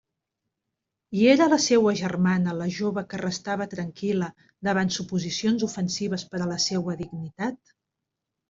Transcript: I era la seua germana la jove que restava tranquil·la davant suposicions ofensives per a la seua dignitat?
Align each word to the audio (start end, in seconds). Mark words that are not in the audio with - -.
I 1.17 1.27
era 1.33 1.45
la 1.51 1.59
seua 1.65 1.93
germana 1.99 2.55
la 2.61 2.67
jove 2.77 3.03
que 3.11 3.19
restava 3.23 3.69
tranquil·la 3.75 4.31
davant 4.69 4.91
suposicions 4.97 5.69
ofensives 5.71 6.27
per 6.33 6.43
a 6.47 6.51
la 6.55 6.61
seua 6.69 7.01
dignitat? 7.05 7.77